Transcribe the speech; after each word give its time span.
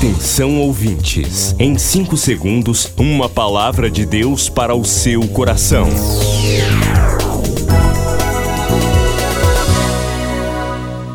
Atenção 0.00 0.58
ouvintes, 0.58 1.54
em 1.58 1.76
5 1.76 2.16
segundos, 2.16 2.90
uma 2.96 3.28
palavra 3.28 3.90
de 3.90 4.06
Deus 4.06 4.48
para 4.48 4.74
o 4.74 4.82
seu 4.82 5.28
coração. 5.28 5.86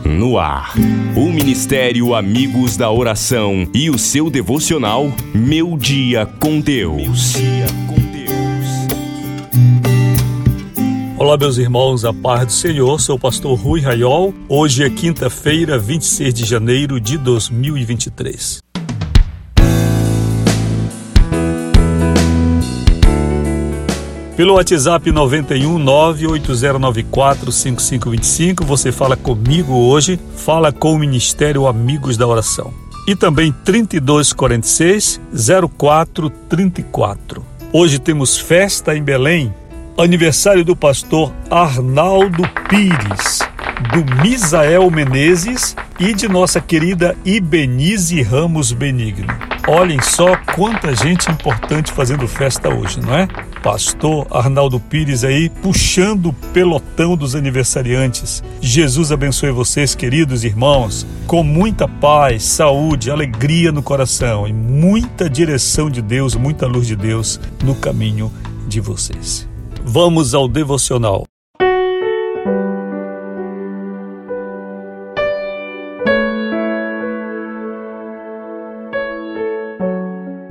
No 0.05 0.37
ar, 0.37 0.75
o 1.15 1.31
Ministério 1.31 2.13
Amigos 2.13 2.77
da 2.77 2.91
Oração 2.91 3.67
e 3.73 3.89
o 3.89 3.97
seu 3.97 4.29
devocional 4.29 5.11
Meu 5.33 5.75
Dia 5.79 6.27
com 6.39 6.59
Deus. 6.59 7.33
Olá, 11.17 11.35
meus 11.37 11.57
irmãos, 11.57 12.05
a 12.05 12.13
paz 12.13 12.45
do 12.45 12.51
Senhor. 12.51 13.01
Sou 13.01 13.15
o 13.15 13.19
pastor 13.19 13.57
Rui 13.57 13.81
Raiol. 13.81 14.31
Hoje 14.47 14.83
é 14.83 14.89
quinta-feira, 14.91 15.75
26 15.75 16.31
de 16.31 16.45
janeiro 16.45 17.01
de 17.01 17.17
2023. 17.17 18.64
Pelo 24.35 24.55
WhatsApp 24.55 25.11
91 25.13 25.79
98094 25.79 27.51
5525, 27.53 28.65
você 28.65 28.91
fala 28.91 29.15
comigo 29.15 29.73
hoje, 29.73 30.19
fala 30.35 30.73
com 30.73 30.93
o 30.93 30.99
Ministério 30.99 31.65
Amigos 31.65 32.17
da 32.17 32.27
Oração. 32.27 32.73
E 33.07 33.15
também 33.15 33.53
3246 33.63 35.21
0434. 35.77 37.45
Hoje 37.71 37.97
temos 37.97 38.37
festa 38.37 38.93
em 38.93 39.01
Belém, 39.01 39.53
aniversário 39.97 40.65
do 40.65 40.75
pastor 40.75 41.31
Arnaldo 41.49 42.43
Pires, 42.67 43.39
do 43.93 44.03
Misael 44.21 44.91
Menezes 44.91 45.77
e 45.97 46.13
de 46.13 46.27
nossa 46.27 46.59
querida 46.59 47.15
Ibenize 47.23 48.21
Ramos 48.21 48.73
Benigno. 48.73 49.33
Olhem 49.65 50.01
só 50.01 50.35
quanta 50.53 50.93
gente 50.93 51.31
importante 51.31 51.91
fazendo 51.93 52.27
festa 52.27 52.67
hoje, 52.67 52.99
não 52.99 53.15
é? 53.15 53.27
Pastor 53.65 54.27
Arnaldo 54.29 54.79
Pires 54.79 55.23
aí 55.23 55.49
puxando 55.49 56.27
o 56.27 56.33
pelotão 56.53 57.17
dos 57.17 57.33
aniversariantes. 57.33 58.43
Jesus 58.61 59.11
abençoe 59.11 59.49
vocês, 59.49 59.95
queridos 59.95 60.43
irmãos, 60.43 61.03
com 61.25 61.41
muita 61.41 61.87
paz, 61.87 62.43
saúde, 62.43 63.09
alegria 63.09 63.71
no 63.71 63.81
coração 63.81 64.47
e 64.47 64.53
muita 64.53 65.27
direção 65.27 65.89
de 65.89 65.99
Deus, 65.99 66.35
muita 66.35 66.67
luz 66.67 66.85
de 66.85 66.95
Deus 66.95 67.39
no 67.63 67.73
caminho 67.73 68.31
de 68.67 68.79
vocês. 68.79 69.49
Vamos 69.83 70.35
ao 70.35 70.47
devocional. 70.47 71.25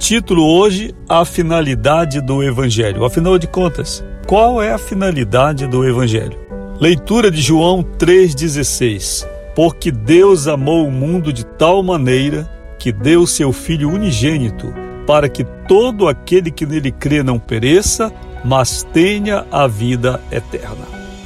Título 0.05 0.45
hoje: 0.45 0.95
A 1.09 1.25
finalidade 1.25 2.21
do 2.21 2.43
Evangelho. 2.43 3.07
Afinal 3.07 3.39
de 3.39 3.47
contas, 3.47 4.05
qual 4.27 4.63
é 4.63 4.71
a 4.71 4.77
finalidade 4.77 5.67
do 5.67 5.83
Evangelho? 5.83 6.39
Leitura 6.79 7.31
de 7.31 7.41
João 7.41 7.83
3,16: 7.83 9.27
Porque 9.57 9.91
Deus 9.91 10.47
amou 10.47 10.87
o 10.87 10.93
mundo 10.93 11.33
de 11.33 11.47
tal 11.47 11.83
maneira 11.83 12.47
que 12.79 12.93
deu 12.93 13.27
seu 13.27 13.51
Filho 13.51 13.89
unigênito, 13.89 14.75
para 15.07 15.27
que 15.27 15.43
todo 15.67 16.07
aquele 16.07 16.51
que 16.51 16.67
nele 16.67 16.93
crê 16.93 17.23
não 17.23 17.39
pereça, 17.39 18.13
mas 18.45 18.87
tenha 18.93 19.47
a 19.51 19.67
vida 19.67 20.21
eterna. 20.31 20.85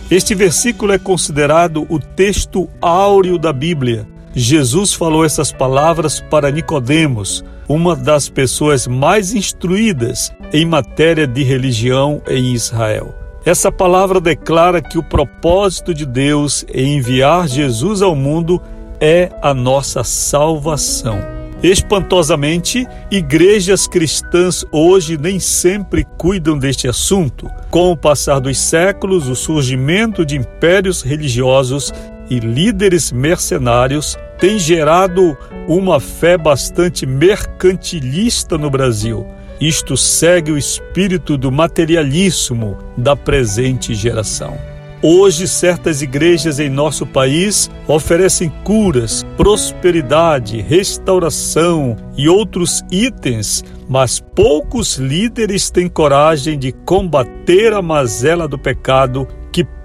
Este 0.09 0.37
versículo 0.37 0.93
é 0.93 1.01
considerado 1.01 1.85
o 1.89 1.99
texto 1.99 2.69
áureo 2.81 3.41
da 3.41 3.53
Bíblia. 3.53 4.07
Jesus 4.41 4.95
falou 4.95 5.25
essas 5.25 5.51
palavras 5.51 6.21
para 6.21 6.49
Nicodemos, 6.49 7.45
uma 7.69 7.97
das 7.97 8.29
pessoas 8.29 8.87
mais 8.87 9.35
instruídas 9.35 10.33
em 10.53 10.65
matéria 10.65 11.27
de 11.27 11.43
religião 11.43 12.23
em 12.29 12.55
Israel. 12.55 13.13
Essa 13.45 13.73
palavra 13.73 14.21
declara 14.21 14.81
que 14.81 14.97
o 14.97 15.03
propósito 15.03 15.93
de 15.93 16.07
Deus 16.07 16.65
em 16.73 16.99
enviar 16.99 17.49
Jesus 17.49 18.01
ao 18.01 18.15
mundo 18.15 18.63
é 19.01 19.29
a 19.43 19.53
nossa 19.53 20.05
salvação. 20.05 21.19
Espantosamente, 21.61 22.87
igrejas 23.11 23.89
cristãs 23.89 24.65
hoje 24.71 25.19
nem 25.19 25.41
sempre 25.41 26.07
cuidam 26.17 26.57
deste 26.57 26.87
assunto. 26.87 27.51
Com 27.71 27.91
o 27.91 27.97
passar 27.97 28.39
dos 28.39 28.57
séculos, 28.57 29.27
o 29.27 29.35
surgimento 29.35 30.25
de 30.25 30.37
impérios 30.37 31.03
religiosos 31.03 31.93
e 32.31 32.39
líderes 32.39 33.11
mercenários 33.11 34.17
tem 34.39 34.59
gerado 34.59 35.37
uma 35.67 36.01
fé 36.01 36.39
bastante 36.39 37.05
mercantilista 37.05 38.57
no 38.57 38.71
Brasil. 38.71 39.27
Isto 39.61 39.97
segue 39.97 40.53
o 40.53 40.59
espírito 40.59 41.37
do 41.37 41.51
materialismo 41.51 42.79
da 42.97 43.17
presente 43.17 43.95
geração. 43.95 44.57
Hoje, 45.03 45.47
certas 45.47 46.03
igrejas 46.03 46.59
em 46.59 46.69
nosso 46.69 47.07
país 47.07 47.71
oferecem 47.87 48.53
curas, 48.65 49.25
prosperidade, 49.37 50.61
restauração 50.61 51.97
e 52.17 52.29
outros 52.29 52.83
itens, 52.91 53.65
mas 53.89 54.19
poucos 54.19 54.97
líderes 54.97 55.71
têm 55.71 55.89
coragem 55.89 56.59
de 56.59 56.73
combater 56.73 57.73
a 57.73 57.81
mazela 57.81 58.49
do 58.49 58.59
pecado 58.59 59.27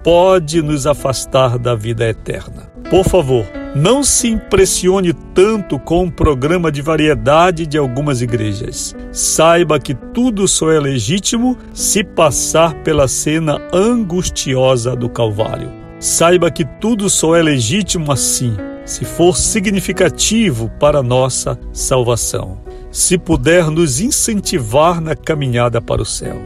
pode 0.04 0.62
nos 0.62 0.86
afastar 0.86 1.58
da 1.58 1.74
vida 1.74 2.08
eterna. 2.08 2.72
Por 2.90 3.06
favor, 3.06 3.46
não 3.76 4.04
se 4.04 4.28
impressione 4.28 5.14
tanto 5.34 5.80
com 5.80 6.06
o 6.06 6.12
programa 6.12 6.72
de 6.72 6.82
variedade 6.82 7.66
de 7.66 7.78
algumas 7.78 8.22
igrejas. 8.22 8.96
Saiba 9.12 9.80
que 9.80 9.96
tudo 9.96 10.48
só 10.48 10.72
é 10.72 10.80
legítimo 10.80 11.58
se 11.74 12.04
passar 12.04 12.76
pela 12.84 13.08
cena 13.08 13.60
angustiosa 13.74 14.96
do 14.96 15.10
Calvário. 15.10 15.72
Saiba 16.00 16.52
que 16.52 16.66
tudo 16.66 17.10
só 17.10 17.36
é 17.36 17.42
legítimo 17.42 18.12
assim, 18.12 18.56
se 18.86 19.06
for 19.06 19.38
significativo 19.38 20.70
para 20.80 21.02
nossa 21.02 21.58
salvação, 21.72 22.60
se 22.92 23.18
puder 23.18 23.72
nos 23.72 24.02
incentivar 24.02 25.00
na 25.00 25.16
caminhada 25.16 25.82
para 25.82 26.02
o 26.02 26.06
céu. 26.06 26.40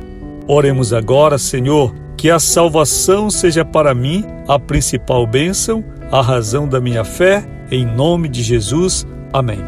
Oremos 0.47 0.94
agora, 0.94 1.38
Senhor, 1.38 1.94
que 2.18 2.30
a 2.32 2.40
salvação 2.40 3.30
seja 3.30 3.64
para 3.64 3.94
mim 3.94 4.26
a 4.48 4.60
principal 4.60 5.26
bênção 5.28 5.84
a 6.12 6.22
razão 6.22 6.68
da 6.68 6.80
minha 6.80 7.04
fé, 7.04 7.46
em 7.70 7.86
nome 7.86 8.30
de 8.30 8.42
Jesus. 8.42 9.06
Amém. 9.34 9.60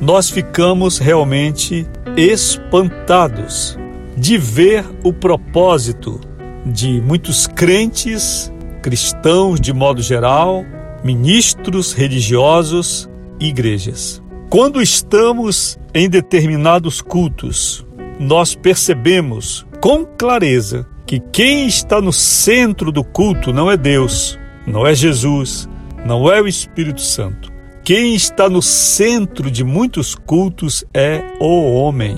Nós 0.00 0.30
ficamos 0.30 0.98
realmente 0.98 1.86
espantados 2.16 3.78
de 4.16 4.36
ver 4.38 4.84
o 5.04 5.12
propósito 5.12 6.20
de 6.64 7.00
muitos 7.00 7.46
crentes, 7.46 8.52
cristãos 8.82 9.60
de 9.60 9.72
modo 9.72 10.02
geral, 10.02 10.64
ministros 11.04 11.92
religiosos 11.92 13.08
igrejas. 13.38 14.22
Quando 14.48 14.82
estamos 14.82 15.78
em 15.94 16.08
determinados 16.08 17.00
cultos, 17.00 17.86
nós 18.18 18.54
percebemos 18.54 19.66
com 19.80 20.04
clareza 20.04 20.86
que 21.12 21.20
quem 21.30 21.66
está 21.66 22.00
no 22.00 22.10
centro 22.10 22.90
do 22.90 23.04
culto 23.04 23.52
não 23.52 23.70
é 23.70 23.76
Deus, 23.76 24.38
não 24.66 24.86
é 24.86 24.94
Jesus, 24.94 25.68
não 26.06 26.32
é 26.32 26.40
o 26.40 26.48
Espírito 26.48 27.02
Santo. 27.02 27.52
Quem 27.84 28.14
está 28.14 28.48
no 28.48 28.62
centro 28.62 29.50
de 29.50 29.62
muitos 29.62 30.14
cultos 30.14 30.86
é 30.94 31.22
o 31.38 31.74
homem, 31.74 32.16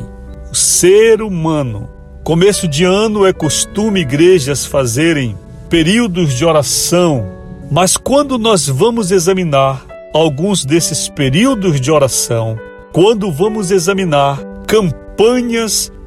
o 0.49 0.54
ser 0.54 1.22
humano. 1.22 1.91
Começo 2.22 2.69
de 2.69 2.84
ano 2.84 3.27
é 3.27 3.33
costume 3.33 4.03
igrejas 4.03 4.65
fazerem 4.65 5.37
períodos 5.69 6.33
de 6.33 6.44
oração, 6.44 7.27
mas 7.72 7.97
quando 7.97 8.38
nós 8.38 8.69
vamos 8.69 9.10
examinar 9.10 9.84
alguns 10.15 10.65
desses 10.65 11.09
períodos 11.09 11.81
de 11.81 11.91
oração, 11.91 12.57
quando 12.92 13.33
vamos 13.33 13.72
examinar 13.72 14.39
campanhas 14.68 15.03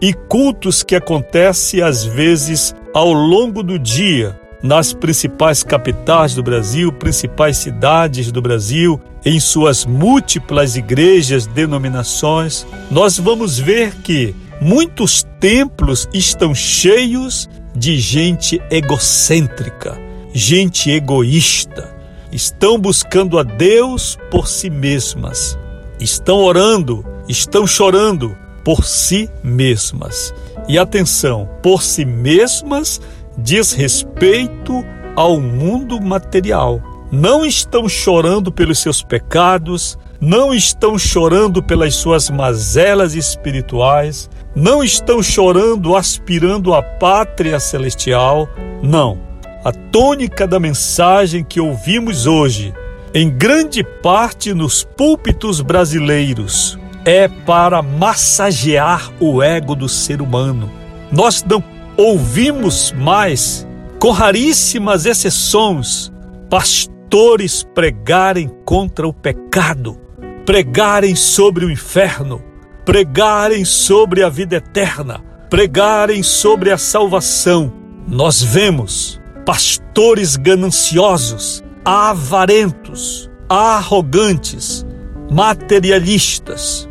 e 0.01 0.13
cultos 0.13 0.83
que 0.83 0.95
acontecem 0.95 1.81
às 1.81 2.04
vezes 2.04 2.75
ao 2.94 3.13
longo 3.13 3.63
do 3.63 3.80
dia, 3.80 4.39
nas 4.62 4.94
principais 4.94 5.63
capitais 5.63 6.36
do 6.36 6.44
Brasil, 6.44 6.92
principais 6.92 7.57
cidades 7.57 8.31
do 8.31 8.42
Brasil, 8.42 9.00
em 9.25 9.39
suas 9.39 9.86
múltiplas 9.86 10.75
igrejas, 10.75 11.45
denominações, 11.45 12.65
nós 12.92 13.18
vamos 13.18 13.57
ver 13.57 13.95
que 14.01 14.36
muitos 14.59 15.24
templos 15.39 16.07
estão 16.13 16.54
cheios 16.54 17.50
de 17.75 17.98
gente 17.98 18.62
egocêntrica, 18.69 19.98
gente 20.33 20.89
egoísta. 20.89 21.95
Estão 22.31 22.77
buscando 22.77 23.39
a 23.39 23.44
Deus 23.44 24.18
por 24.30 24.48
si 24.48 24.69
mesmas. 24.69 25.57
Estão 26.00 26.39
orando, 26.39 27.06
estão 27.27 27.65
chorando 27.65 28.36
por 28.67 28.83
si 28.83 29.29
mesmas. 29.41 30.33
E 30.67 30.77
atenção, 30.77 31.47
por 31.63 31.81
si 31.81 32.03
mesmas 32.03 32.99
diz 33.37 33.71
respeito 33.71 34.83
ao 35.15 35.39
mundo 35.39 36.01
material. 36.01 36.81
Não 37.09 37.45
estão 37.45 37.87
chorando 37.87 38.51
pelos 38.51 38.79
seus 38.79 39.01
pecados, 39.01 39.97
não 40.19 40.53
estão 40.53 40.99
chorando 40.99 41.63
pelas 41.63 41.95
suas 41.95 42.29
mazelas 42.29 43.15
espirituais, 43.15 44.29
não 44.53 44.83
estão 44.83 45.23
chorando 45.23 45.95
aspirando 45.95 46.73
à 46.73 46.83
pátria 46.83 47.61
celestial. 47.61 48.49
Não. 48.83 49.17
A 49.63 49.71
tônica 49.71 50.45
da 50.45 50.59
mensagem 50.59 51.41
que 51.41 51.61
ouvimos 51.61 52.25
hoje, 52.25 52.73
em 53.13 53.29
grande 53.29 53.81
parte 53.81 54.53
nos 54.53 54.83
púlpitos 54.83 55.61
brasileiros, 55.61 56.77
é 57.07 57.30
para 57.30 57.81
massagear 57.81 59.13
o 59.18 59.42
ego 59.42 59.74
do 59.74 59.88
ser 59.88 60.21
humano. 60.21 60.69
Nós 61.09 61.42
não 61.42 61.63
ouvimos 61.95 62.92
mais, 62.92 63.65
com 63.98 64.12
raríssimas 64.12 65.06
exceções, 65.06 66.12
pastores 66.50 67.63
pregarem 67.74 68.50
contra 68.65 69.07
o 69.07 69.13
pecado, 69.13 69.98
pregarem 70.45 71.15
sobre 71.15 71.63
o 71.63 71.71
inferno, 71.71 72.44
pregarem 72.83 73.63
sobre 73.63 74.21
a 74.21 74.27
vida 74.27 74.57
eterna, 74.57 75.24
pregarem 75.50 76.21
sobre 76.21 76.71
a 76.71 76.77
salvação. 76.77 77.71
Nós 78.06 78.44
vemos 78.44 79.21
pastores 79.45 80.36
gananciosos, 80.36 81.63
avarentos, 81.86 83.30
arrogantes, 83.48 84.86
materialistas, 85.31 86.86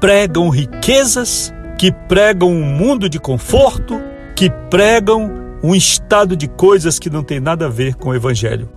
pregam 0.00 0.48
riquezas, 0.48 1.52
que 1.78 1.92
pregam 1.92 2.50
um 2.50 2.64
mundo 2.64 3.08
de 3.08 3.20
conforto, 3.20 4.00
que 4.34 4.50
pregam 4.70 5.30
um 5.62 5.74
estado 5.74 6.34
de 6.34 6.48
coisas 6.48 6.98
que 6.98 7.10
não 7.10 7.22
tem 7.22 7.38
nada 7.38 7.66
a 7.66 7.68
ver 7.68 7.94
com 7.94 8.08
o 8.08 8.14
Evangelho. 8.14 8.68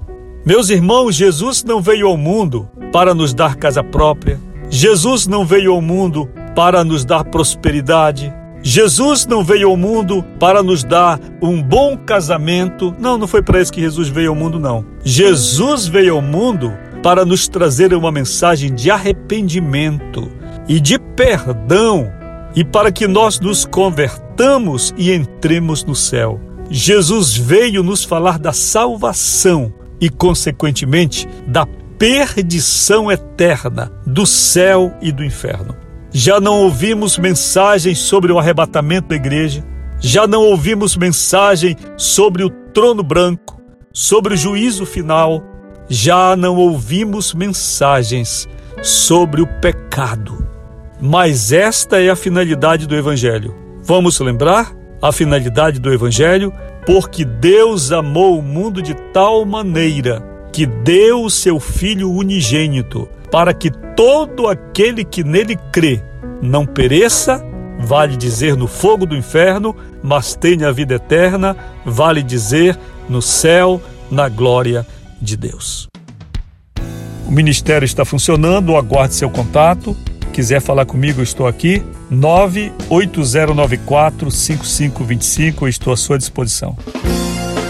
Meus 0.46 0.70
irmãos, 0.70 1.16
Jesus 1.16 1.64
não 1.64 1.82
veio 1.82 2.08
ao 2.08 2.18
mundo 2.18 2.70
para 2.92 3.16
nos 3.16 3.34
dar 3.34 3.56
casa 3.56 3.82
própria, 3.82 4.40
Jesus 4.70 5.26
não 5.26 5.46
veio 5.46 5.72
ao 5.72 5.82
mundo 5.82 6.30
para 6.54 6.84
nos 6.84 7.06
dar 7.06 7.24
prosperidade, 7.24 8.34
Jesus 8.62 9.26
não 9.26 9.44
veio 9.44 9.70
ao 9.70 9.78
mundo 9.78 10.24
para 10.40 10.62
nos 10.62 10.84
dar 10.84 11.20
um 11.42 11.62
bom 11.62 11.98
casamento. 11.98 12.96
Não, 12.98 13.18
não 13.18 13.28
foi 13.28 13.42
para 13.42 13.62
isso 13.62 13.74
que 13.74 13.82
Jesus 13.82 14.08
veio 14.08 14.30
ao 14.30 14.36
mundo, 14.36 14.58
não. 14.58 14.86
Jesus 15.04 15.86
veio 15.86 16.16
ao 16.16 16.22
mundo 16.22 16.72
para 17.02 17.26
nos 17.26 17.50
trazer 17.50 17.94
uma 17.94 18.10
mensagem 18.10 18.74
de 18.74 18.90
arrependimento 18.90 20.32
e 20.68 20.80
de 20.80 20.98
perdão 20.98 22.12
e 22.56 22.64
para 22.64 22.92
que 22.92 23.08
nós 23.08 23.40
nos 23.40 23.66
convertamos 23.66 24.94
e 24.98 25.12
entremos 25.12 25.84
no 25.84 25.96
céu. 25.96 26.40
Jesus 26.70 27.36
veio 27.36 27.84
nos 27.84 28.04
falar 28.04 28.40
da 28.40 28.54
salvação 28.54 29.74
e, 30.00 30.10
consequentemente, 30.10 31.28
da 31.48 31.66
perdição 31.98 33.12
eterna 33.12 33.92
do 34.06 34.26
céu 34.26 34.94
e 35.02 35.12
do 35.12 35.24
inferno. 35.24 35.76
Já 36.12 36.40
não 36.40 36.60
ouvimos 36.60 37.18
mensagens 37.18 38.00
sobre 38.00 38.32
o 38.32 38.38
arrebatamento 38.38 39.10
da 39.10 39.16
igreja, 39.16 39.66
já 40.00 40.28
não 40.28 40.42
ouvimos 40.42 40.96
mensagem 40.96 41.76
sobre 41.98 42.44
o 42.44 42.50
trono 42.50 43.02
branco, 43.02 43.62
sobre 43.92 44.34
o 44.34 44.38
juízo 44.38 44.86
final, 44.86 45.44
já 45.90 46.36
não 46.36 46.56
ouvimos 46.56 47.34
mensagens 47.34 48.48
sobre 48.82 49.42
o 49.42 49.48
pecado 49.60 50.43
mas 51.06 51.52
esta 51.52 52.02
é 52.02 52.10
a 52.10 52.16
finalidade 52.16 52.88
do 52.88 52.96
Evangelho. 52.96 53.54
Vamos 53.84 54.18
lembrar 54.22 54.74
a 55.02 55.12
finalidade 55.12 55.78
do 55.78 55.94
Evangelho? 55.94 56.54
Porque 56.86 57.26
Deus 57.26 57.92
amou 57.92 58.40
o 58.40 58.42
mundo 58.42 58.82
de 58.82 58.94
tal 59.12 59.44
maneira 59.44 60.24
que 60.54 60.66
deu 60.66 61.24
o 61.24 61.30
seu 61.30 61.60
Filho 61.60 62.10
unigênito, 62.10 63.10
para 63.30 63.54
que 63.54 63.70
todo 63.98 64.48
aquele 64.48 65.04
que 65.04 65.26
nele 65.26 65.58
crê 65.74 66.02
não 66.42 66.66
pereça, 66.66 67.44
vale 67.82 68.16
dizer 68.16 68.56
no 68.56 68.66
fogo 68.66 69.06
do 69.06 69.14
inferno, 69.14 69.76
mas 70.02 70.38
tenha 70.38 70.70
a 70.70 70.72
vida 70.72 70.96
eterna, 70.96 71.58
vale 71.86 72.24
dizer 72.24 72.80
no 73.10 73.22
céu, 73.22 73.82
na 74.10 74.30
glória 74.30 74.88
de 75.22 75.36
Deus. 75.36 75.86
O 77.28 77.32
ministério 77.32 77.86
está 77.86 78.06
funcionando, 78.06 78.78
aguarde 78.78 79.16
seu 79.16 79.30
contato 79.30 79.98
quiser 80.34 80.60
falar 80.60 80.86
comigo, 80.86 81.22
estou 81.22 81.48
aqui. 81.48 81.82
98094 82.10 84.30
5525, 84.30 85.66
estou 85.68 85.94
à 85.94 85.98
sua 85.98 86.18
disposição. 86.18 86.76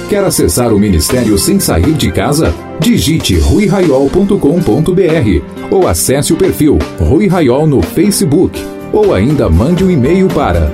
Quer 0.09 0.23
acessar 0.23 0.73
o 0.73 0.79
ministério 0.79 1.37
sem 1.37 1.59
sair 1.59 1.93
de 1.93 2.11
casa? 2.11 2.51
Digite 2.79 3.37
ruiraiol.com.br 3.37 5.69
ou 5.71 5.87
acesse 5.87 6.33
o 6.33 6.35
perfil 6.35 6.79
Rui 6.99 7.27
Raiol 7.27 7.67
no 7.67 7.81
Facebook 7.81 8.61
ou 8.91 9.13
ainda 9.13 9.47
mande 9.49 9.83
um 9.83 9.89
e-mail 9.89 10.27
para 10.27 10.71